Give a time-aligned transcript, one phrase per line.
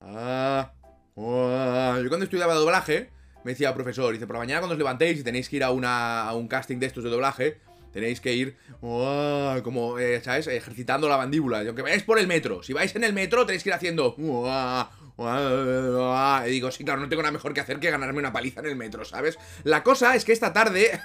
[0.00, 0.72] Ah,
[1.16, 2.00] ah.
[2.02, 3.10] Yo cuando estudiaba doblaje,
[3.44, 5.70] me decía profesor, dice, por la mañana cuando os levantéis y tenéis que ir a,
[5.70, 7.58] una, un casting de estos de doblaje,
[7.92, 10.46] tenéis que ir, ah, como, eh, ¿sabes?
[10.46, 11.62] Ejercitando la mandíbula.
[11.62, 14.16] Y aunque vayáis por el metro, si vais en el metro tenéis que ir haciendo...
[15.20, 18.66] Y digo, sí, claro, no tengo nada mejor que hacer que ganarme una paliza en
[18.66, 19.38] el metro, ¿sabes?
[19.64, 20.98] La cosa es que esta tarde,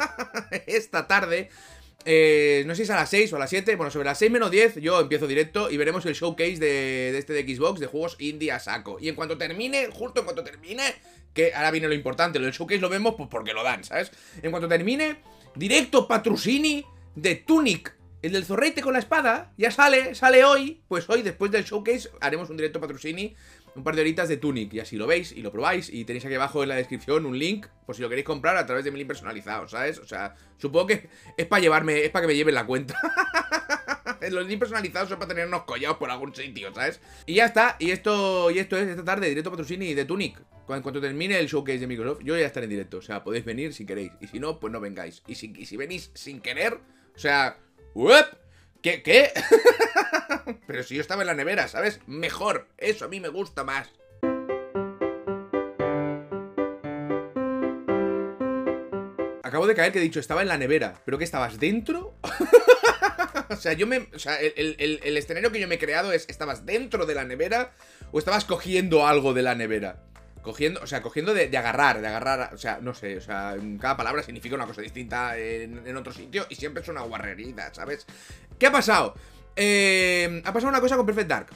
[0.66, 1.48] esta tarde,
[2.04, 4.18] eh, no sé si es a las 6 o a las 7, bueno, sobre las
[4.18, 7.86] 6 menos 10 yo empiezo directo y veremos el showcase de, este de Xbox de
[7.86, 8.98] juegos indie a saco.
[9.00, 10.82] Y en cuanto termine, justo en cuanto termine,
[11.34, 14.10] que ahora viene lo importante, lo del showcase lo vemos pues porque lo dan, ¿sabes?
[14.42, 15.16] En cuanto termine,
[15.54, 16.84] directo Patrusini
[17.14, 21.50] de Tunic, el del zorrete con la espada, ya sale, sale hoy, pues hoy después
[21.50, 23.34] del showcase haremos un directo Patrusini
[23.74, 24.72] un par de horitas de Tunic.
[24.74, 25.88] Y así lo veis y lo probáis.
[25.92, 28.66] Y tenéis aquí abajo en la descripción un link, por si lo queréis comprar a
[28.66, 29.98] través de mi link personalizado, ¿sabes?
[29.98, 32.94] O sea, supongo que es para llevarme, es para que me lleven la cuenta.
[34.30, 37.00] Los links personalizados son para tener unos collados por algún sitio, ¿sabes?
[37.26, 37.76] Y ya está.
[37.80, 40.38] Y esto, y esto es esta tarde, directo patrocini de Tunic.
[40.68, 42.98] En cuanto termine el showcase de Microsoft, yo ya estaré en directo.
[42.98, 44.12] O sea, podéis venir si queréis.
[44.20, 45.22] Y si no, pues no vengáis.
[45.26, 46.78] Y si, y si venís sin querer,
[47.14, 47.58] o sea,
[47.94, 48.41] ¡Uep!
[48.82, 49.02] ¿Qué?
[49.02, 49.30] ¿Qué?
[50.66, 52.00] Pero si yo estaba en la nevera, ¿sabes?
[52.06, 52.68] Mejor.
[52.78, 53.88] Eso a mí me gusta más.
[59.44, 60.94] Acabo de caer que he dicho, estaba en la nevera.
[61.04, 62.14] ¿Pero que estabas dentro?
[63.50, 64.08] o sea, yo me.
[64.14, 67.14] O sea, el, el- el escenario que yo me he creado es: ¿estabas dentro de
[67.14, 67.72] la nevera
[68.12, 70.02] o estabas cogiendo algo de la nevera?
[70.42, 73.96] Cogiendo, o sea, cogiendo de, agarrar, de agarrar, o sea, no sé, o sea, cada
[73.96, 78.06] palabra significa una cosa distinta en, en otro sitio y siempre es una guarrerida, ¿sabes?
[78.58, 79.14] ¿Qué ha pasado?
[79.56, 81.46] Eh, ha pasado una cosa con Perfect Dark.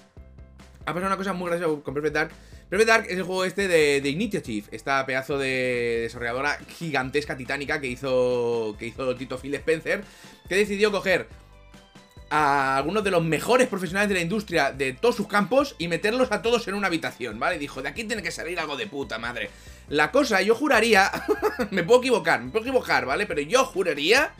[0.84, 2.30] Ha pasado una cosa muy graciosa con Perfect Dark.
[2.68, 7.80] Perfect Dark es el juego este de, de Initiative, esta pedazo de desarrolladora gigantesca, titánica
[7.80, 10.02] que hizo, que hizo Tito Phil Spencer,
[10.48, 11.28] que decidió coger
[12.30, 16.32] a algunos de los mejores profesionales de la industria de todos sus campos y meterlos
[16.32, 17.58] a todos en una habitación, ¿vale?
[17.58, 19.50] Dijo, de aquí tiene que salir algo de puta madre.
[19.88, 21.10] La cosa, yo juraría,
[21.70, 23.26] me puedo equivocar, me puedo equivocar, ¿vale?
[23.26, 24.32] Pero yo juraría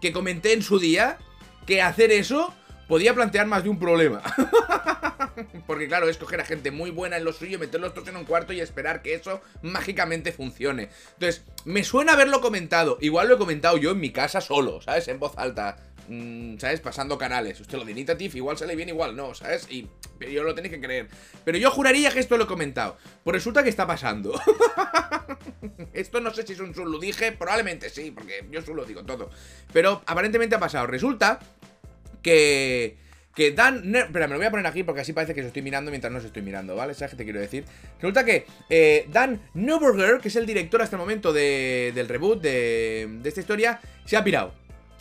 [0.00, 1.18] que comenté en su día
[1.66, 2.54] que hacer eso
[2.88, 4.22] podía plantear más de un problema.
[5.66, 8.24] Porque claro, es coger a gente muy buena en lo suyo, meterlos todos en un
[8.24, 10.88] cuarto y esperar que eso mágicamente funcione.
[11.14, 12.98] Entonces, me suena haberlo comentado.
[13.00, 15.08] Igual lo he comentado yo en mi casa solo, ¿sabes?
[15.08, 15.76] En voz alta.
[16.08, 16.80] Mm, ¿Sabes?
[16.80, 17.60] Pasando canales.
[17.60, 19.66] Usted lo de Initiative igual sale bien, igual no, ¿sabes?
[19.70, 21.08] Y pero yo lo tenéis que creer.
[21.44, 22.96] Pero yo juraría que esto lo he comentado.
[23.24, 24.32] Pues resulta que está pasando.
[25.92, 29.30] esto no sé si es un solo dije, probablemente sí, porque yo solo digo todo.
[29.72, 30.86] Pero aparentemente ha pasado.
[30.86, 31.38] Resulta
[32.22, 32.96] que.
[33.34, 33.90] Que Dan.
[33.90, 35.90] Ne- Espera, me lo voy a poner aquí porque así parece que os estoy mirando
[35.90, 36.94] mientras no os estoy mirando, ¿vale?
[36.94, 37.64] ¿Sabes qué te quiero decir?
[38.00, 42.40] Resulta que eh, Dan Neuberger, que es el director hasta el momento de- del reboot
[42.40, 44.54] de, de esta historia, se ha pirado.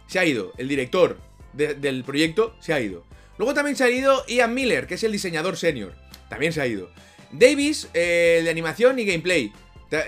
[0.07, 0.53] Se ha ido.
[0.57, 1.17] El director
[1.53, 3.03] de- del proyecto se ha ido.
[3.38, 5.93] Luego también se ha ido Ian Miller, que es el diseñador senior.
[6.29, 6.89] También se ha ido.
[7.31, 9.51] Davis, eh, de animación y gameplay.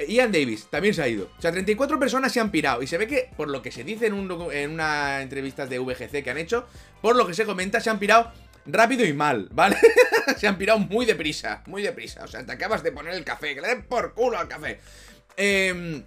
[0.08, 1.30] Ian Davis también se ha ido.
[1.38, 2.82] O sea, 34 personas se han pirado.
[2.84, 5.80] Y se ve que, por lo que se dice en, un en una entrevista de
[5.80, 6.68] VGC que han hecho,
[7.02, 8.32] por lo que se comenta, se han pirado
[8.66, 9.78] rápido y mal, ¿vale?
[10.38, 12.24] se han pirado muy deprisa, muy deprisa.
[12.24, 14.80] O sea, te acabas de poner el café, que le den por culo al café.
[15.38, 16.04] Em,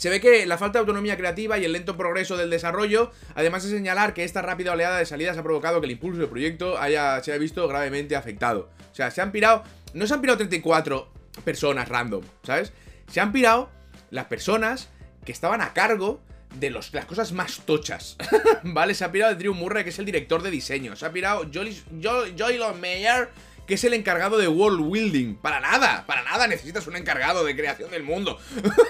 [0.00, 3.64] se ve que la falta de autonomía creativa y el lento progreso del desarrollo, además
[3.64, 6.78] de señalar que esta rápida oleada de salidas ha provocado que el impulso del proyecto
[6.78, 8.70] haya, se haya visto gravemente afectado.
[8.90, 9.62] O sea, se han pirado,
[9.92, 11.12] no se han pirado 34
[11.44, 12.72] personas random, ¿sabes?
[13.12, 13.68] Se han pirado
[14.10, 14.88] las personas
[15.26, 16.22] que estaban a cargo
[16.54, 18.16] de las cosas más tochas,
[18.62, 18.94] ¿vale?
[18.94, 20.96] Se ha pirado Drew Murray, que es el director de diseño.
[20.96, 23.28] Se ha pirado Joylon Mayer,
[23.66, 25.36] que es el encargado de world building.
[25.36, 28.38] Para nada, para nada necesitas un encargado de creación del mundo.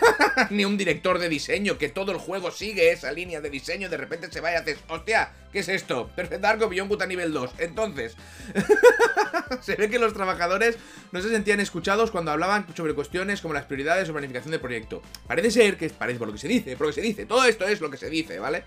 [0.50, 3.88] Ni un director de diseño, que todo el juego sigue esa línea de diseño.
[3.88, 6.10] De repente se vaya y haces, hostia, ¿qué es esto?
[6.16, 7.50] Perfect Dark Beyond Good a nivel 2.
[7.58, 8.16] Entonces,
[9.60, 10.76] se ve que los trabajadores
[11.12, 15.02] no se sentían escuchados cuando hablaban sobre cuestiones como las prioridades o planificación del proyecto.
[15.26, 17.44] Parece ser que, parece por lo que se dice, por lo que se dice, todo
[17.44, 18.64] esto es lo que se dice, ¿vale?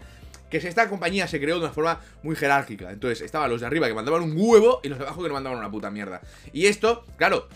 [0.60, 2.92] Que esta compañía se creó de una forma muy jerárquica.
[2.92, 5.34] Entonces, estaban los de arriba que mandaban un huevo y los de abajo que no
[5.34, 6.22] mandaban una puta mierda.
[6.52, 7.48] Y esto, claro,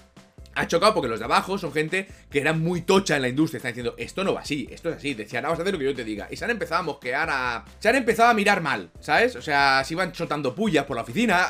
[0.58, 3.58] ha chocado porque los de abajo son gente que era muy tocha en la industria.
[3.58, 5.14] Están diciendo, esto no va así, esto es así.
[5.14, 6.28] Decían, vamos a hacer lo que yo te diga.
[6.32, 7.66] Y se han empezado a mosquear a.
[7.80, 9.36] Se han empezado a mirar mal, ¿sabes?
[9.36, 11.48] O sea, se iban chotando pullas por la oficina.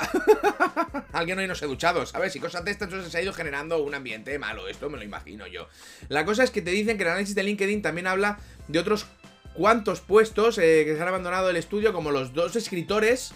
[1.13, 2.35] Alguien hoy no se ha duchado, ¿sabes?
[2.35, 4.67] Y cosas de estas, entonces se ha ido generando un ambiente malo.
[4.67, 5.69] Esto me lo imagino yo.
[6.09, 9.07] La cosa es que te dicen que el análisis de LinkedIn también habla de otros
[9.57, 13.33] cuantos puestos eh, que se han abandonado el estudio, como los dos escritores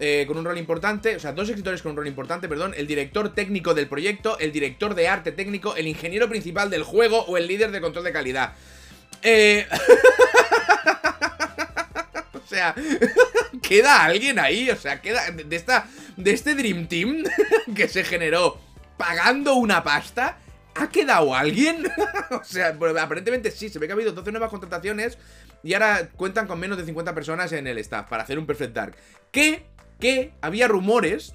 [0.00, 2.86] eh, con un rol importante, o sea, dos escritores con un rol importante, perdón, el
[2.86, 7.36] director técnico del proyecto, el director de arte técnico, el ingeniero principal del juego o
[7.36, 8.52] el líder de control de calidad.
[9.22, 9.66] Eh...
[12.32, 12.74] o sea,
[13.62, 17.24] queda alguien ahí, o sea, queda de esta de este Dream Team
[17.74, 18.60] que se generó
[18.96, 20.38] pagando una pasta.
[20.76, 21.84] ¿Ha quedado alguien?
[22.30, 25.18] o sea, aparentemente sí, se ve que ha habido 12 nuevas contrataciones
[25.62, 28.74] y ahora cuentan con menos de 50 personas en el staff para hacer un Perfect
[28.74, 28.96] Dark.
[29.30, 29.66] Que,
[30.00, 31.34] que había rumores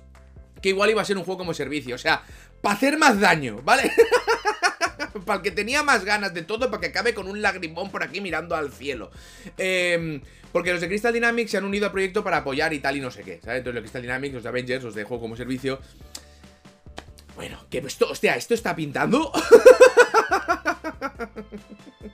[0.62, 1.96] que igual iba a ser un juego como servicio.
[1.96, 2.24] O sea,
[2.62, 3.92] para hacer más daño, ¿vale?
[5.26, 8.04] para el que tenía más ganas de todo, para que acabe con un lagrimón por
[8.04, 9.12] aquí mirando al cielo.
[9.58, 10.22] Eh,
[10.52, 13.02] porque los de Crystal Dynamics se han unido al proyecto para apoyar y tal y
[13.02, 13.60] no sé qué, ¿sabes?
[13.60, 15.80] Entonces los de Crystal Dynamics, los de Avengers, los de juego como servicio...
[17.40, 19.32] Bueno, que esto, hostia, esto está pintando...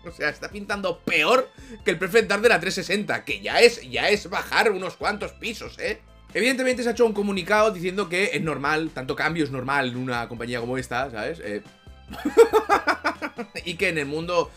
[0.05, 1.49] o sea, está pintando peor
[1.83, 5.31] que el Perfect Dark de la 360, que ya es, ya es bajar unos cuantos
[5.31, 5.99] pisos, ¿eh?
[6.31, 9.97] Evidentemente se ha hecho un comunicado diciendo que es normal, tanto cambio es normal en
[9.97, 11.39] una compañía como esta, ¿sabes?
[11.43, 11.63] Eh...
[13.65, 14.51] y que en el mundo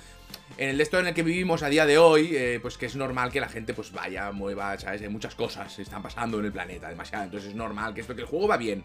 [0.59, 2.95] en el esto en el que vivimos a día de hoy, eh, pues que es
[2.95, 5.01] normal que la gente pues vaya, mueva, ¿sabes?
[5.01, 7.25] Hay muchas cosas están pasando en el planeta, demasiado.
[7.25, 8.85] Entonces es normal que esto, que el juego va bien,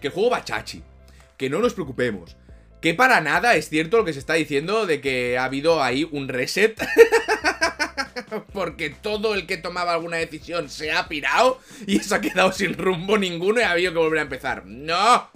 [0.00, 0.82] que el juego va chachi,
[1.40, 2.36] que no nos preocupemos.
[2.82, 6.06] Que para nada es cierto lo que se está diciendo de que ha habido ahí
[6.12, 6.78] un reset.
[8.52, 12.74] Porque todo el que tomaba alguna decisión se ha pirado y se ha quedado sin
[12.74, 14.66] rumbo ninguno y ha habido que volver a empezar.
[14.66, 15.30] ¡No!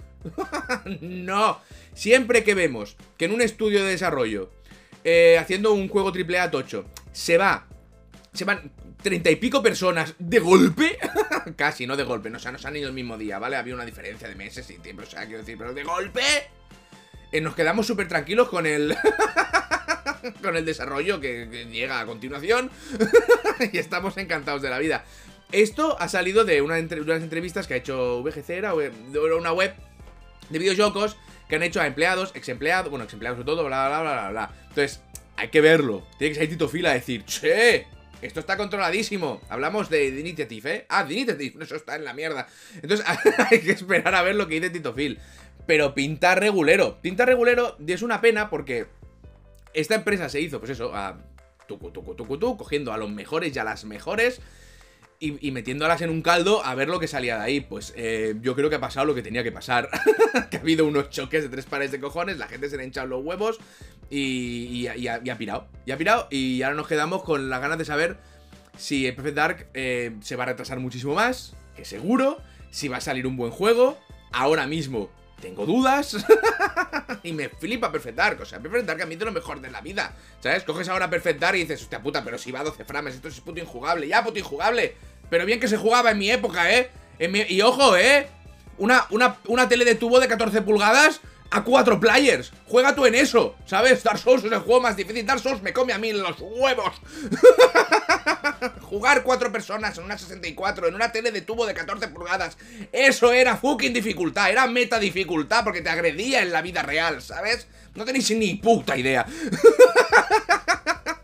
[1.01, 1.59] ¡No!
[1.95, 4.51] Siempre que vemos que en un estudio de desarrollo
[5.03, 6.85] eh, haciendo un juego triple A tocho.
[7.13, 7.65] Se va.
[8.35, 8.71] Se van
[9.01, 10.97] treinta y pico personas de golpe.
[11.55, 12.29] Casi, no de golpe.
[12.29, 13.55] No, o sea, no se han ido el mismo día, ¿vale?
[13.55, 15.03] Había una diferencia de meses y tiempo.
[15.03, 16.21] O sea, quiero decir, pero de golpe.
[17.31, 18.95] Eh, nos quedamos súper tranquilos con el.
[20.41, 22.71] con el desarrollo que, llega a continuación.
[23.71, 25.05] y estamos encantados de la vida.
[25.51, 29.73] Esto ha salido de una unas entrevistas que ha hecho VGC, era una web
[30.49, 31.17] de videojuegos
[31.47, 34.13] que han hecho a empleados, ex empleados, bueno, ex empleados sobre todo, bla, bla, bla,
[34.13, 34.51] bla, bla.
[34.69, 35.01] Entonces,
[35.37, 36.05] hay que verlo.
[36.17, 37.87] Tiene que salir Tito Fila a decir, che,
[38.25, 39.41] esto está controladísimo.
[39.49, 40.85] Hablamos de, Initiative, ¿eh?
[40.89, 42.47] Ah, de eso está en la mierda.
[42.81, 43.05] Entonces,
[43.51, 44.95] hay que esperar a ver lo que dice Tito.
[45.65, 46.99] Pero pinta regulero.
[47.01, 48.87] Pinta regulero y es una pena porque
[49.73, 51.17] esta empresa se hizo, pues eso, a
[51.67, 54.41] tucu, tucu, tucu, tucu, cogiendo a los mejores y a las mejores
[55.19, 57.61] y, metiéndolas en un caldo a ver lo que salía de ahí.
[57.61, 59.89] Pues eh, yo creo que ha pasado lo que tenía que pasar.
[60.51, 62.85] que ha habido unos choques de tres pares de cojones, la gente se le ha
[62.85, 63.59] hinchado los huevos
[64.09, 65.67] y, ha, pirado.
[65.85, 68.17] Y ha pirado y ahora nos quedamos con las ganas de saber
[68.77, 72.37] si Perfect Dark eh, se va a retrasar muchísimo más, que seguro,
[72.71, 73.97] si va a salir un buen juego.
[74.31, 75.09] Ahora mismo
[75.41, 76.17] tengo dudas.
[77.25, 78.41] y me flipa Perfect Dark.
[78.41, 80.13] O sea, Perfect Dark a mí es lo mejor de la vida.
[80.39, 80.63] ¿Sabes?
[80.63, 83.27] Coges ahora Perfect Dark y dices, hostia puta, pero si va a 12 frames, esto
[83.27, 84.07] es puto injugable.
[84.07, 84.95] Ya, puto injugable.
[85.29, 86.91] Pero bien que se jugaba en mi época, ¿eh?
[87.49, 88.27] Y ojo, ¿eh?
[88.77, 92.51] Una, una, una tele de tubo de 14 pulgadas a cuatro players.
[92.67, 94.03] Juega tú en eso, ¿sabes?
[94.03, 95.25] Dark Souls es el juego más difícil.
[95.25, 96.93] Dark Souls me come a mí los huevos.
[98.81, 102.57] Jugar cuatro personas en una 64, en una tele de tubo de 14 pulgadas.
[102.91, 107.67] Eso era fucking dificultad, era meta dificultad porque te agredía en la vida real, ¿sabes?
[107.95, 109.25] No tenéis ni puta idea.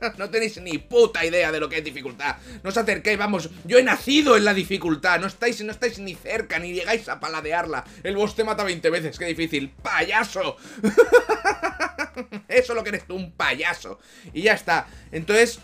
[0.17, 2.37] no tenéis ni puta idea de lo que es dificultad.
[2.63, 5.19] No os acerquéis, vamos, yo he nacido en la dificultad.
[5.19, 7.83] No estáis, no estáis ni cerca, ni llegáis a paladearla.
[8.03, 9.69] El boss te mata 20 veces, qué difícil.
[9.81, 10.57] ¡Payaso!
[12.47, 13.99] Eso es lo que eres tú, un payaso.
[14.33, 14.87] Y ya está.
[15.11, 15.59] Entonces,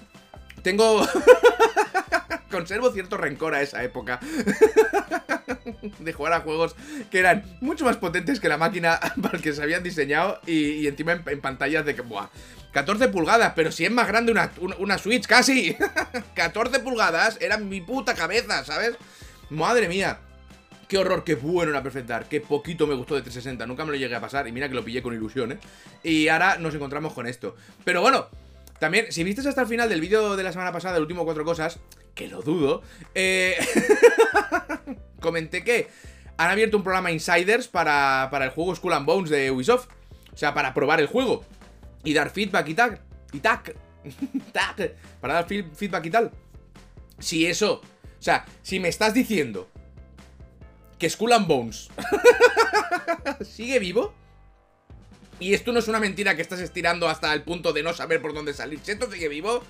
[0.67, 1.07] tengo...
[2.51, 4.19] Conservo cierto rencor a esa época
[5.99, 6.75] de jugar a juegos
[7.09, 11.21] que eran mucho más potentes que la máquina para que se habían diseñado y, encima
[11.25, 12.27] en, pantallas de que, buah,
[12.71, 15.77] 14 pulgadas, pero si es más grande una, una, Switch, casi
[16.35, 18.95] 14 pulgadas, era mi puta cabeza, ¿sabes?
[19.49, 20.19] Madre mía
[20.87, 23.91] Qué horror, qué bueno era Perfect Dark, qué poquito me gustó de 360, nunca me
[23.91, 25.59] lo llegué a pasar y mira que lo pillé con ilusión, ¿eh?
[26.01, 27.57] Y ahora nos encontramos con esto.
[27.83, 28.27] Pero bueno,
[28.79, 31.43] también, si viste hasta el final del vídeo de la semana pasada, el último cuatro
[31.43, 31.79] cosas,
[32.13, 32.81] que lo dudo,
[33.15, 33.57] eh,
[35.21, 35.87] comenté que
[36.37, 39.87] han abierto un programa Insiders para, para el juego Skull and Bones de Ubisoft.
[40.33, 41.43] O sea, para probar el juego
[42.03, 43.01] y dar feedback y tal.
[43.33, 43.75] Y tac.
[44.51, 44.93] tac.
[45.19, 46.31] Para dar feedback y tal.
[47.19, 47.81] Si eso.
[48.19, 49.67] O sea, si me estás diciendo
[50.99, 51.89] que Skull and Bones
[53.41, 54.13] sigue vivo
[55.39, 58.21] y esto no es una mentira que estás estirando hasta el punto de no saber
[58.21, 58.79] por dónde salir.
[58.81, 59.63] Si esto sigue vivo,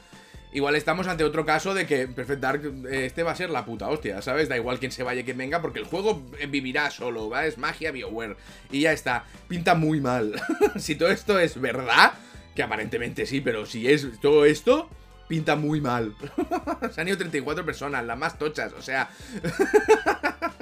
[0.53, 3.65] igual estamos ante otro caso de que Perfect Dark eh, este va a ser la
[3.65, 4.49] puta hostia, ¿sabes?
[4.49, 7.45] Da igual quién se vaya, quién venga, porque el juego vivirá solo, ¿va?
[7.45, 8.37] Es magia BioWare.
[8.71, 9.25] Y ya está.
[9.47, 10.41] Pinta muy mal.
[10.77, 12.13] si todo esto es verdad,
[12.55, 14.89] que aparentemente sí, pero si es todo esto,
[15.27, 16.15] pinta muy mal.
[16.91, 19.09] Se han ido 34 personas, las más tochas, o sea...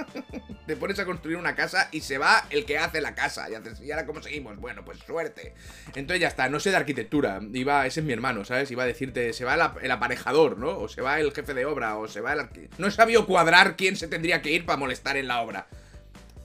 [0.66, 3.48] te pones a construir una casa y se va el que hace la casa.
[3.50, 4.58] Y ahora, ¿cómo seguimos?
[4.58, 5.54] Bueno, pues suerte.
[5.96, 7.40] Entonces ya está, no sé de arquitectura.
[7.54, 8.72] Iba, ese es mi hermano, ¿sabes?
[8.72, 10.78] Iba a decirte, se va el, aparejador, ¿no?
[10.78, 12.50] O se va el jefe de obra, o se va el...
[12.78, 15.68] No he sabido cuadrar quién se tendría que ir para molestar en la obra.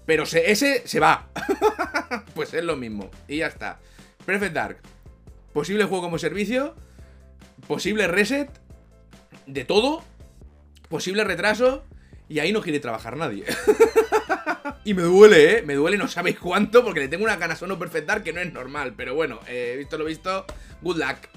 [0.07, 1.29] Pero ese se va.
[2.35, 3.11] pues es lo mismo.
[3.29, 3.79] Y ya está.
[4.27, 4.79] Perfect Dark.
[5.53, 6.75] Posible juego como servicio.
[7.67, 8.51] Posible reset.
[9.47, 10.05] De todo.
[10.89, 11.85] Posible retraso.
[12.31, 13.45] Y ahí no quiere trabajar nadie.
[14.85, 15.63] y me duele, ¿eh?
[15.63, 18.41] Me duele no sabéis cuánto porque le tengo una gana no Perfect Dark que no
[18.41, 18.95] es normal.
[18.97, 20.47] Pero bueno, eh, visto lo visto,
[20.81, 21.29] good luck.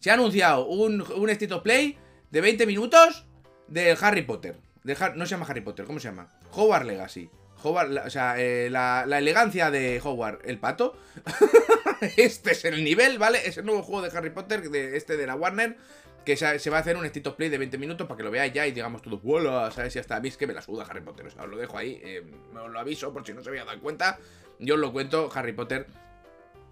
[0.00, 1.98] Se ha anunciado un, un State of Play
[2.30, 3.26] de 20 minutos
[3.68, 4.56] de Harry Potter.
[5.14, 6.26] no se llama Harry Potter, ¿cómo se llama?
[6.52, 7.28] Hogwarts Legacy.
[7.64, 10.96] Howard, o sea, eh, la, elegancia de Howard el pato.
[12.16, 13.46] este es el nivel, ¿vale?
[13.46, 15.76] Es el nuevo juego de Harry Potter, de este de la Warner.
[16.24, 18.52] Que se, va a hacer un state play de 20 minutos para que lo veáis
[18.52, 19.92] ya y digamos todo, vuelo, ¿sabes?
[19.92, 21.26] Si hasta a que me la suda Harry Potter.
[21.26, 22.22] O sea, os lo dejo ahí, eh,
[22.54, 24.18] os lo aviso por si no se había dado cuenta.
[24.58, 25.86] Yo os lo cuento, Harry Potter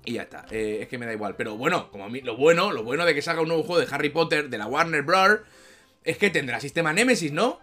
[0.05, 1.37] y ya está, eh, es que me da igual.
[1.37, 3.81] Pero bueno, como a mí, lo bueno, lo bueno de que salga un nuevo juego
[3.81, 5.41] de Harry Potter de la Warner Bros.
[6.05, 7.61] es que tendrá sistema Nemesis, ¿no?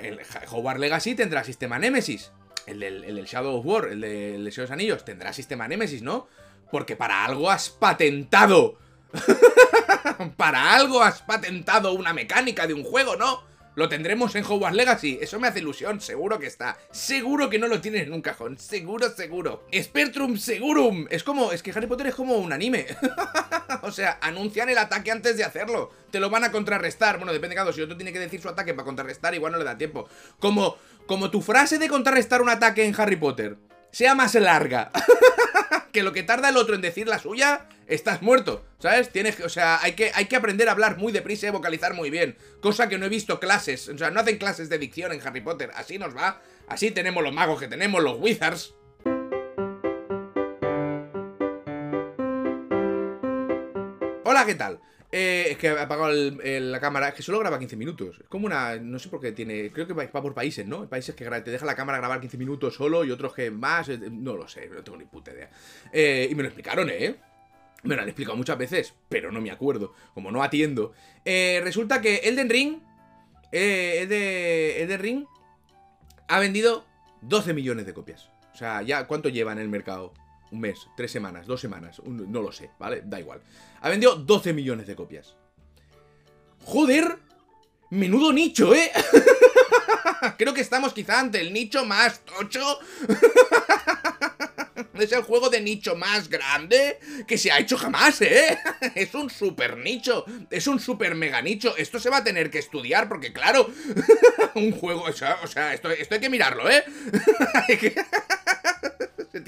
[0.00, 2.32] El Hogwarts Legacy tendrá sistema Nemesis.
[2.66, 6.28] El del, Shadow of War, el de, el de los Anillos, tendrá sistema Nemesis, ¿no?
[6.70, 8.78] Porque para algo has patentado.
[10.36, 13.50] para algo has patentado una mecánica de un juego, ¿no?
[13.76, 15.18] Lo tendremos en Hogwarts Legacy.
[15.22, 16.00] Eso me hace ilusión.
[16.00, 16.76] Seguro que está.
[16.90, 18.58] Seguro que no lo tienes en un cajón.
[18.58, 19.64] Seguro, seguro.
[19.72, 21.06] Spectrum Segurum.
[21.08, 21.52] Es como...
[21.52, 22.86] Es que Harry Potter es como un anime.
[23.82, 25.90] o sea, anuncian el ataque antes de hacerlo.
[26.10, 27.18] Te lo van a contrarrestar.
[27.18, 27.72] Bueno, depende, claro.
[27.72, 30.08] Si otro tiene que decir su ataque para contrarrestar, igual no le da tiempo.
[30.38, 30.76] Como...
[31.06, 33.56] Como tu frase de contrarrestar un ataque en Harry Potter
[33.90, 34.92] sea más larga
[35.92, 39.10] que lo que tarda el otro en decir la suya, estás muerto, ¿sabes?
[39.10, 42.10] Tienes, o sea, hay que, hay que aprender a hablar muy deprisa y vocalizar muy
[42.10, 45.26] bien, cosa que no he visto clases, o sea, no hacen clases de dicción en
[45.26, 48.74] Harry Potter, así nos va, así tenemos los magos que tenemos, los wizards.
[54.30, 54.78] Hola, ¿qué tal?
[55.10, 58.16] Eh, es que he apagado la cámara, es que solo graba 15 minutos.
[58.20, 58.76] Es como una.
[58.76, 59.72] No sé por qué tiene.
[59.72, 60.88] Creo que va por países, ¿no?
[60.88, 63.88] Países que te deja la cámara grabar 15 minutos solo y otros que más.
[63.88, 65.50] Eh, no lo sé, no tengo ni puta idea.
[65.92, 67.16] Eh, y me lo explicaron, ¿eh?
[67.82, 69.94] Me lo han explicado muchas veces, pero no me acuerdo.
[70.14, 70.92] Como no atiendo.
[71.24, 72.78] resulta que Elden Ring.
[73.50, 75.24] Eh, de, Elden Ring.
[76.28, 76.86] Ha vendido
[77.22, 78.30] 12 millones de copias.
[78.54, 80.14] O sea, ya, ¿cuánto lleva en el mercado?
[80.50, 83.02] Un mes, tres semanas, dos semanas, no lo sé, ¿vale?
[83.04, 83.40] Da igual.
[83.80, 85.36] Ha vendido 12 millones de copias.
[86.64, 87.18] ¡Joder!
[87.90, 88.90] Menudo nicho, ¿eh?
[90.38, 92.78] Creo que estamos quizá ante el nicho más tocho.
[95.00, 98.58] es el juego de nicho más grande que se ha hecho jamás, ¿eh?
[98.94, 101.76] es un super nicho, es un super mega nicho.
[101.76, 103.70] Esto se va a tener que estudiar porque, claro,
[104.54, 106.84] un juego, o sea, o sea esto, esto hay que mirarlo, ¿eh?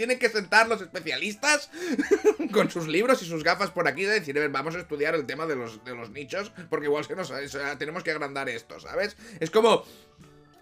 [0.02, 1.70] Tienen que sentar los especialistas
[2.52, 5.46] con sus libros y sus gafas por aquí de decir, vamos a estudiar el tema
[5.46, 7.32] de los, de nichos, porque igual se nos,
[7.78, 9.16] tenemos que agrandar esto, ¿sabes?
[9.38, 9.84] Es como...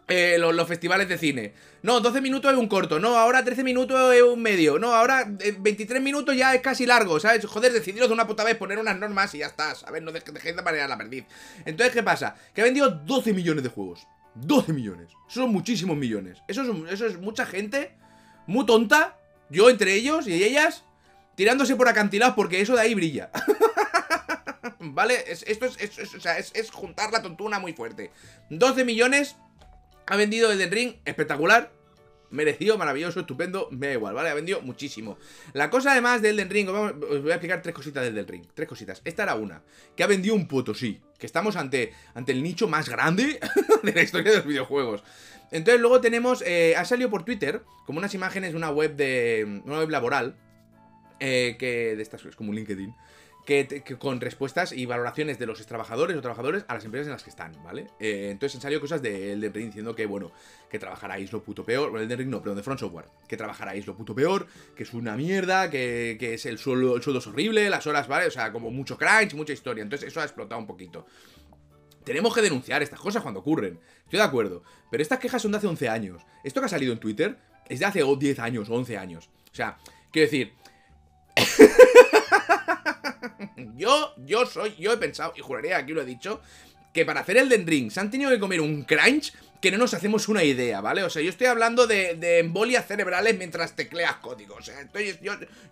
[0.08, 1.54] Eh, los, festivales de cine.
[1.84, 2.98] No, 12 minutos es un corto.
[2.98, 4.76] No, ahora 13 minutos es un medio.
[4.76, 7.46] No, ahora 23 eh, minutos ya es casi largo, ¿sabes?
[7.46, 10.02] Joder, decidiros de una puta vez, poner unas normas y ya está, ¿sabes?
[10.02, 11.26] No dejéis de manera la perdiz.
[11.64, 12.34] Entonces, ¿qué pasa?
[12.52, 14.08] Que ha vendido 12 millones de juegos.
[14.34, 15.12] 12 millones.
[15.28, 16.38] Son muchísimos millones.
[16.48, 17.94] Eso es, eso es mucha gente
[18.50, 19.19] muy tonta,
[19.50, 20.84] yo entre ellos y ellas,
[21.34, 23.30] tirándose por acantilados porque eso de ahí brilla.
[24.78, 25.24] ¿Vale?
[25.26, 28.10] esto es, es, juntar la tontuna muy fuerte.
[28.48, 29.36] 12 millones
[30.06, 31.72] ha vendido el Ring, espectacular.
[32.30, 34.30] Merecido, maravilloso, estupendo, me da igual, ¿vale?
[34.30, 35.18] Ha vendido muchísimo.
[35.52, 38.44] La cosa además del Elden Ring, os voy a explicar tres cositas del Elden Ring.
[38.54, 39.02] Tres cositas.
[39.04, 39.62] Esta era una,
[39.96, 41.00] que ha vendido un puto, sí.
[41.18, 43.40] Que estamos ante, ante el nicho más grande
[43.82, 45.02] de la historia de los videojuegos.
[45.50, 49.62] Entonces luego tenemos, eh, ha salido por Twitter como unas imágenes de una web de
[49.64, 50.36] una web laboral,
[51.18, 52.94] eh, que de estas es como un LinkedIn,
[53.44, 57.22] que, con respuestas y valoraciones de los trabajadores o trabajadores a las empresas en las
[57.22, 57.88] que están, ¿vale?
[57.98, 60.32] Eh, entonces han salido cosas de Elden Ring diciendo que, bueno,
[60.68, 63.96] que trabajaráis lo puto peor, Elden Ring no, perdón, de Front Software, que trabajaráis lo
[63.96, 67.68] puto peor, que es una mierda, que, que es el sueldo, el sueldo es horrible,
[67.70, 68.26] las horas, ¿vale?
[68.26, 71.06] O sea, como mucho crunch, mucha historia, entonces eso ha explotado un poquito.
[72.04, 73.78] Tenemos que denunciar estas cosas cuando ocurren.
[74.04, 74.62] Estoy de acuerdo.
[74.90, 76.22] Pero estas quejas son de hace 11 años.
[76.42, 79.30] Esto que ha salido en Twitter es de hace 10 años o 11 años.
[79.52, 79.78] O sea,
[80.10, 80.52] quiero decir...
[83.76, 86.40] yo, yo soy, yo he pensado, y juraría aquí lo he dicho,
[86.92, 89.78] que para hacer el Den Ring se han tenido que comer un crunch que no
[89.78, 91.02] nos hacemos una idea, ¿vale?
[91.02, 94.54] O sea, yo estoy hablando de, de embolias cerebrales mientras tecleas código.
[94.54, 94.88] O sea,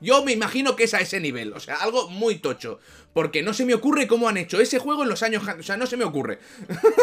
[0.01, 1.55] yo, me imagino que es a ese nivel.
[1.55, 2.81] O sea, algo muy tocho.
[3.15, 5.43] Porque no se me ocurre cómo han hecho ese juego en los años...
[5.59, 6.39] O sea, no se me ocurre.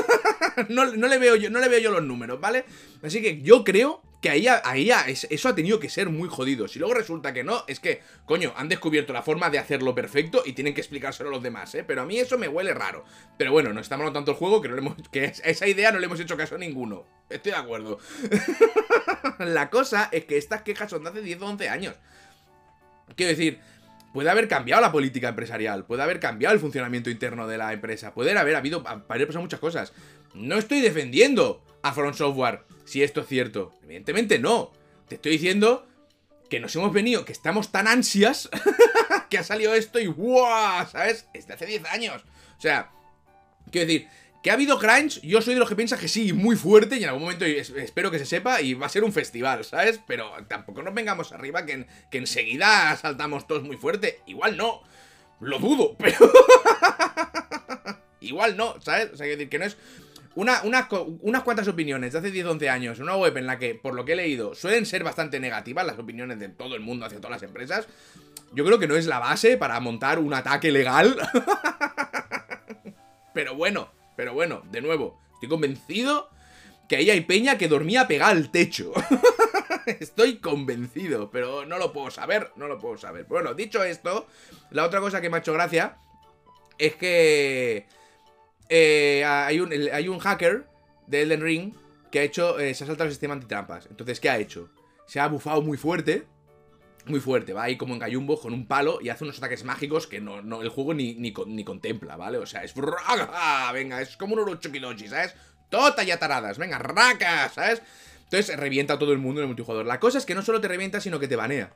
[0.70, 2.66] no, le veo yo, no le veo yo los números, ¿vale?
[3.02, 4.90] Así que yo creo que ahí, ahí
[5.30, 6.68] eso ha tenido que ser muy jodido.
[6.68, 10.42] Si luego resulta que no, es que, coño, han descubierto la forma de hacerlo perfecto
[10.44, 11.84] y tienen que explicárselo a los demás, ¿eh?
[11.84, 13.06] Pero a mí eso me huele raro.
[13.38, 16.00] Pero bueno, no está tanto el juego que, no le hemos, que esa idea no
[16.00, 17.06] le hemos hecho caso a ninguno.
[17.30, 18.00] Estoy de acuerdo.
[19.38, 21.96] la cosa es que estas quejas son de hace 10 o 11 años.
[23.16, 23.60] Quiero decir,
[24.12, 28.16] puede haber cambiado la política empresarial, puede haber cambiado el funcionamiento interno de la empresa,
[28.16, 29.94] puede haber habido, haber pasado muchas cosas.
[30.34, 33.74] No estoy defendiendo a Front Software si esto es cierto.
[33.84, 34.72] Evidentemente no.
[35.08, 35.88] Te estoy diciendo
[36.50, 38.50] que nos hemos venido, que estamos tan ansias
[39.30, 40.88] que ha salido esto y ¡guau!
[40.88, 41.28] ¿Sabes?
[41.34, 42.24] Es de hace 10 años.
[42.58, 42.92] O sea,
[43.72, 44.08] quiero decir,
[44.46, 47.04] que ha habido crunch, yo soy de los que piensa que sí, muy fuerte, y
[47.04, 50.00] en algún momento espero que se sepa, y va a ser un festival, ¿sabes?
[50.06, 54.22] Pero tampoco nos vengamos arriba que, que enseguida saltamos todos muy fuerte.
[54.28, 54.84] Igual no,
[55.40, 56.32] lo dudo, pero...
[58.22, 59.10] Igual no, ¿sabes?
[59.14, 59.78] O sea, quiero decir que no es...
[60.36, 64.04] Una, unas cuantas opiniones de hace 10-11 años, una web en la que, por lo
[64.04, 67.42] que he leído, suelen ser bastante negativas las opiniones de todo el mundo hacia todas
[67.42, 67.88] las empresas,
[68.54, 71.18] yo creo que no es la base para montar un ataque legal.
[73.34, 76.30] Pero bueno, pero bueno, de nuevo, estoy convencido
[76.88, 78.94] que ahí hay peña que dormía pegada al techo.
[80.00, 83.26] estoy convencido, pero no lo puedo saber, no lo puedo saber.
[83.26, 84.26] Bueno, dicho esto,
[84.72, 85.98] la otra cosa que me ha hecho gracia
[86.78, 87.88] es que
[88.70, 90.68] eh, hay, un, hacker
[91.08, 91.74] de Elden Ring
[92.12, 93.88] que ha hecho, eh, se ha saltado el sistema antitrampas.
[93.90, 94.70] Entonces, ¿qué ha hecho?
[95.08, 96.26] Se ha bufado muy fuerte
[97.08, 100.08] muy fuerte, va ahí como en Gallumbo con un palo y hace unos ataques mágicos
[100.08, 101.32] que no, no el juego ni, ni,
[101.64, 102.38] contempla, ¿vale?
[102.38, 102.74] O sea, es...
[103.74, 105.36] Venga, es como un Uruchokidochi, ¿sabes?
[105.70, 107.82] Tota ya taradas, venga, raca, ¿sabes?
[108.24, 109.86] Entonces revienta a todo el mundo en el multijugador.
[109.86, 111.76] La cosa es que no solo te revienta, sino que te banea.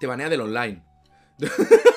[0.00, 0.82] Te banea del online.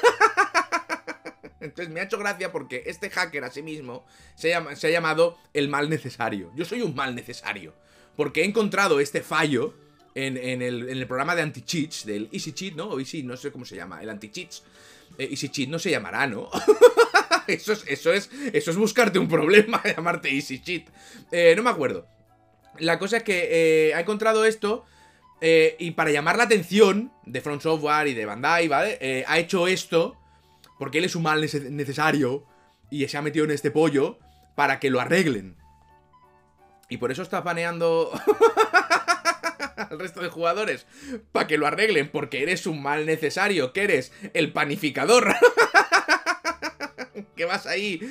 [1.60, 5.70] Entonces me ha hecho gracia porque este hacker a sí mismo se, ha llamado el
[5.70, 6.52] mal necesario.
[6.56, 7.74] Yo soy un mal necesario.
[8.16, 9.76] Porque he encontrado este fallo
[10.16, 12.86] en, el, programa de anti-cheats, del Easy Cheat, ¿no?
[12.86, 14.64] O Easy, no sé cómo se llama, el anti-cheats.
[15.18, 16.50] Eh, Easy Cheat no se llamará, ¿no?
[17.48, 20.88] eso, es, eso, es, eso es buscarte un problema, llamarte Easy Cheat.
[21.32, 22.08] Eh, no me acuerdo.
[22.80, 24.86] La cosa es que eh, ha encontrado esto
[25.40, 29.24] y para llamar la atención de Front Software y de Bandai, ¿vale?
[29.28, 30.18] ha hecho esto
[30.80, 32.46] porque él es un mal necesario
[32.90, 34.20] y se ha metido en este pollo
[34.56, 35.58] para que lo arreglen.
[36.90, 38.12] Y por eso está paneando
[39.76, 40.88] al resto de jugadores
[41.32, 45.36] para que lo arreglen porque eres un mal necesario, que eres el panificador.
[47.36, 48.00] que vas ahí.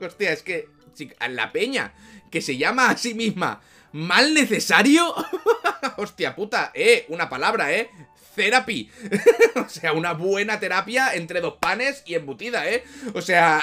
[0.00, 0.68] Hostia, es que
[1.28, 1.94] la peña
[2.30, 3.60] que se llama a sí misma
[3.92, 5.14] mal necesario.
[5.96, 7.90] Hostia puta, eh, una palabra, eh.
[8.38, 8.88] Therapy.
[9.56, 12.84] o sea, una buena terapia entre dos panes y embutida, ¿eh?
[13.14, 13.60] O sea,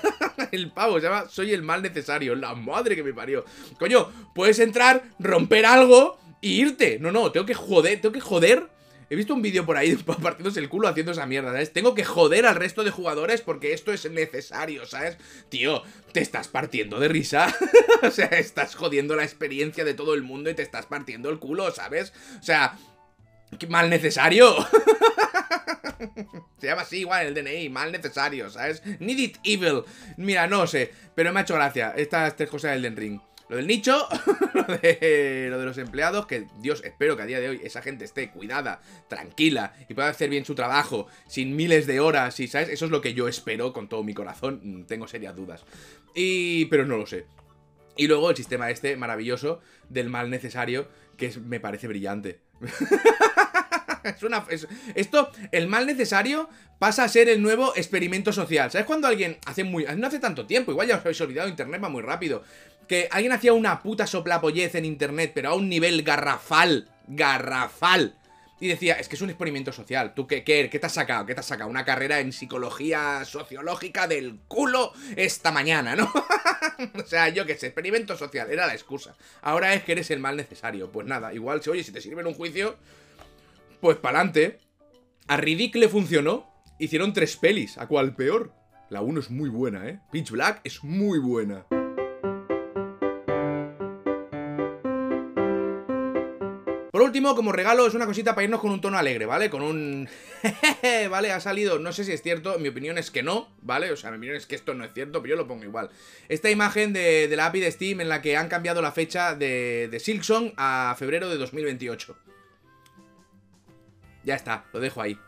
[0.52, 2.34] el pavo se llama Soy el mal necesario.
[2.34, 3.44] La madre que me parió.
[3.78, 6.98] Coño, puedes entrar, romper algo y irte.
[7.00, 8.68] No, no, tengo que joder, tengo que joder.
[9.10, 11.72] He visto un vídeo por ahí partiéndose el culo haciendo esa mierda, ¿sabes?
[11.72, 15.16] Tengo que joder al resto de jugadores porque esto es necesario, ¿sabes?
[15.48, 17.56] Tío, te estás partiendo de risa.
[18.02, 21.38] o sea, estás jodiendo la experiencia de todo el mundo y te estás partiendo el
[21.38, 22.12] culo, ¿sabes?
[22.38, 22.78] O sea,
[23.58, 24.56] ¡Qué mal necesario!
[26.58, 28.82] Se llama así igual el DNI, mal necesario, ¿sabes?
[28.98, 29.84] Need it evil.
[30.16, 33.20] Mira, no sé, pero me ha hecho gracia estas tres cosas del Den Ring.
[33.48, 34.06] Lo del nicho,
[34.54, 37.80] lo, de, lo de los empleados, que Dios, espero que a día de hoy esa
[37.80, 42.48] gente esté cuidada, tranquila y pueda hacer bien su trabajo sin miles de horas y,
[42.48, 42.68] ¿sabes?
[42.68, 45.64] Eso es lo que yo espero con todo mi corazón, mm, tengo serias dudas.
[46.14, 46.66] Y...
[46.66, 47.24] pero no lo sé.
[47.96, 52.40] Y luego el sistema este maravilloso del mal necesario, que me parece brillante.
[54.16, 54.44] es una,
[54.94, 58.70] esto, el mal necesario pasa a ser el nuevo experimento social.
[58.70, 59.84] ¿Sabes cuando alguien hace muy...
[59.96, 62.42] No hace tanto tiempo, igual ya os habéis olvidado, internet va muy rápido.
[62.86, 66.88] Que alguien hacía una puta soplapollez en internet, pero a un nivel garrafal.
[67.06, 68.14] Garrafal.
[68.60, 70.14] Y decía, es que es un experimento social.
[70.14, 71.26] ¿Tú qué, qué, qué te has sacado?
[71.26, 71.70] ¿Qué te has sacado?
[71.70, 76.10] Una carrera en psicología sociológica del culo esta mañana, ¿no?
[76.94, 79.14] o sea, yo qué sé, experimento social, era la excusa.
[79.42, 80.90] Ahora es que eres el mal necesario.
[80.90, 82.76] Pues nada, igual, oye, si te sirve en un juicio,
[83.80, 84.60] pues pa'lante.
[85.26, 86.46] A Riddick le funcionó.
[86.78, 88.52] Hicieron tres pelis, a cual peor.
[88.90, 90.00] La 1 es muy buena, ¿eh?
[90.10, 91.66] Pitch Black es muy buena.
[96.90, 99.50] Por último, como regalo, es una cosita para irnos con un tono alegre, ¿vale?
[99.50, 100.08] Con un...
[101.10, 101.30] ¿vale?
[101.32, 103.92] Ha salido, no sé si es cierto, mi opinión es que no, ¿vale?
[103.92, 105.90] O sea, mi opinión es que esto no es cierto, pero yo lo pongo igual.
[106.28, 109.88] Esta imagen de, la API de Steam en la que han cambiado la fecha de,
[109.90, 112.16] de Silksong a febrero de 2028.
[114.24, 115.18] Ya está, lo dejo ahí.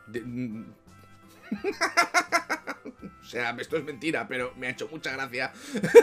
[3.21, 5.53] o sea, esto es mentira, pero me ha hecho mucha gracia.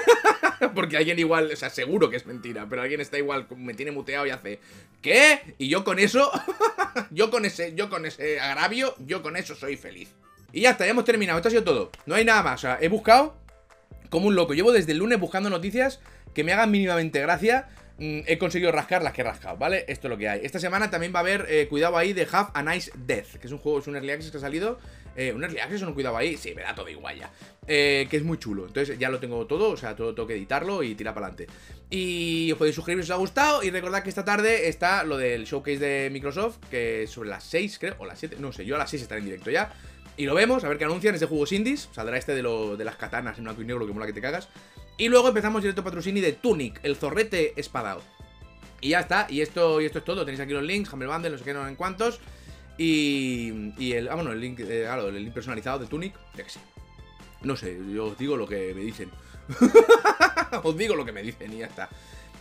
[0.76, 3.92] Porque alguien igual, o sea, seguro que es mentira, pero alguien está igual, me tiene
[3.92, 4.60] muteado y hace,
[5.02, 5.56] ¿qué?
[5.58, 6.32] Y yo con eso,
[7.12, 10.10] yo con ese, yo con ese agravio, yo con eso soy feliz.
[10.54, 11.92] Y ya está, ya hemos terminado, esto ha sido todo.
[12.06, 13.38] No hay nada más, o sea, he buscado
[14.10, 14.54] como un loco.
[14.54, 16.00] Llevo desde el lunes buscando noticias
[16.34, 17.68] que me hagan mínimamente gracia.
[18.00, 19.86] Mm, he conseguido rascar las que he rascado, ¿vale?
[19.88, 20.42] Esto es lo que hay.
[20.44, 23.48] Esta semana también va a haber, eh, cuidado ahí, de Have a Nice Death, que
[23.48, 24.78] es un juego, es un early access que ha salido.
[25.16, 26.38] Eh, ¿Un early access o un cuidado ahí?
[26.38, 27.32] Sí, me da todo igual ya.
[27.66, 28.68] Eh, que es muy chulo.
[28.68, 31.52] Entonces ya lo tengo todo, o sea, todo tengo que editarlo y tirar para adelante.
[31.90, 33.64] Y os podéis suscribir si os ha gustado.
[33.64, 37.44] Y recordad que esta tarde está lo del showcase de Microsoft, que es sobre las
[37.46, 39.74] 6, creo, o las 7, no sé, yo a las 6 estaré en directo ya.
[40.18, 41.90] Y lo vemos, a ver qué anuncian, ese juego indies.
[41.94, 44.22] Saldrá este de, lo, de las katanas en blanco y negro que mola que te
[44.22, 44.50] cagas.
[44.98, 48.02] Y luego empezamos directo patrocini de Tunic, el zorrete espadado.
[48.82, 50.26] Y ya está, y esto, y esto es todo.
[50.26, 52.20] Tenéis aquí los links, Humble Bundle, no sé qué, no en cuántos.
[52.80, 56.44] Y, y el, ah, bueno, el link, eh, el link personalizado de Tunic, que.
[57.44, 59.12] No sé, yo os digo lo que me dicen.
[60.64, 61.90] os digo lo que me dicen y ya está.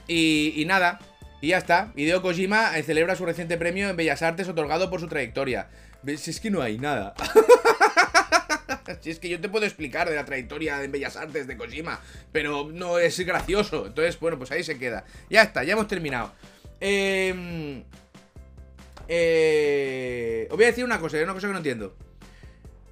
[0.09, 0.99] Y, y nada,
[1.41, 1.93] y ya está.
[1.95, 5.69] Hideo Kojima eh, celebra su reciente premio en Bellas Artes otorgado por su trayectoria.
[6.17, 7.15] Si es que no hay nada.
[9.01, 12.01] si es que yo te puedo explicar de la trayectoria en Bellas Artes de Kojima,
[12.33, 13.87] pero no es gracioso.
[13.87, 15.05] Entonces, bueno, pues ahí se queda.
[15.31, 16.33] Ya está, ya hemos terminado.
[16.81, 17.83] Eh,
[19.09, 21.97] eh, os voy a decir una cosa, una cosa que no entiendo.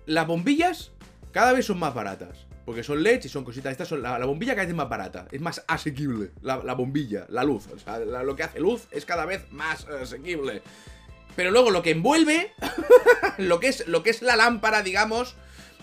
[0.06, 0.92] Las bombillas
[1.32, 2.46] cada vez son más baratas.
[2.64, 3.72] Porque son LEDs y son cositas.
[3.72, 5.26] Estas son, la, bombilla cada vez es más barata.
[5.30, 6.30] Es más asequible.
[6.40, 7.68] La, bombilla, la luz.
[7.68, 10.62] O sea, lo que hace luz es cada vez más asequible.
[11.36, 12.52] Pero luego lo que envuelve,
[13.38, 15.36] lo, que es, lo que es la lámpara, digamos,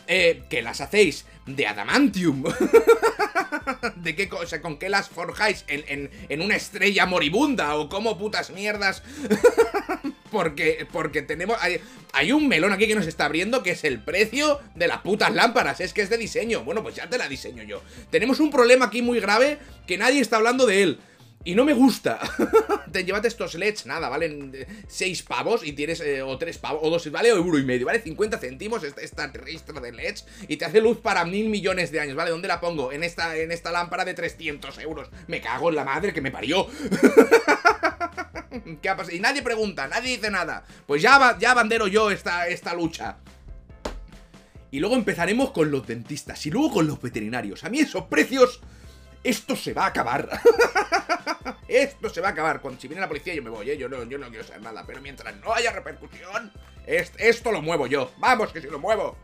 [0.08, 2.44] eh, que las hacéis de adamantium.
[3.96, 4.62] ¿De qué cosa?
[4.62, 5.66] ¿Con qué las forjáis?
[5.68, 7.76] ¿En, en, una estrella moribunda?
[7.76, 9.04] ¿O cómo putas mierdas?
[10.32, 11.58] porque, porque tenemos...
[11.62, 11.80] Hay,
[12.14, 15.34] hay, un melón aquí que nos está abriendo que es el precio de las putas
[15.34, 15.82] lámparas.
[15.82, 16.64] Es que es de diseño.
[16.64, 17.82] Bueno, pues ya te la diseño yo.
[18.10, 21.00] Tenemos un problema aquí muy grave que nadie está hablando de él.
[21.44, 22.20] Y no me gusta.
[22.92, 24.54] Te llévate estos LEDs, nada, valen
[24.88, 27.88] 6 pavos y tienes, eh, o 3 pavos, o 2, vale, o euro y medio,
[27.88, 31.92] vale 50 céntimos esta, esta ristra de LEDs y te hace luz para mil millones
[31.92, 32.32] de años, ¿vale?
[32.32, 32.92] ¿Dónde la pongo?
[32.92, 35.10] En esta, en esta lámpara de 300 euros.
[35.28, 36.68] Me cago en la madre que me parió.
[38.82, 39.16] ¿Qué ha pasado?
[39.16, 40.64] Y nadie pregunta, nadie dice nada.
[40.86, 43.18] Pues ya, ya bandero yo esta, esta lucha.
[44.70, 47.64] Y luego empezaremos con los dentistas y luego con los veterinarios.
[47.64, 48.62] A mí esos precios
[49.24, 50.30] esto se va a acabar.
[51.68, 52.62] esto se va a acabar.
[52.62, 53.78] Cuando si viene la policía yo me voy, ¿eh?
[53.78, 54.84] yo, no, yo no quiero saber nada.
[54.86, 56.52] Pero mientras no haya repercusión,
[56.86, 58.12] esto lo muevo yo.
[58.18, 59.16] Vamos, que si lo muevo.